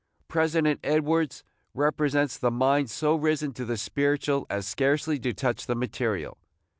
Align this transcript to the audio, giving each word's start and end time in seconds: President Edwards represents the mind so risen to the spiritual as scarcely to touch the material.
President 0.27 0.79
Edwards 0.83 1.43
represents 1.75 2.35
the 2.35 2.49
mind 2.49 2.89
so 2.89 3.13
risen 3.13 3.53
to 3.53 3.65
the 3.65 3.77
spiritual 3.77 4.47
as 4.49 4.65
scarcely 4.65 5.19
to 5.19 5.31
touch 5.31 5.67
the 5.67 5.75
material. 5.75 6.39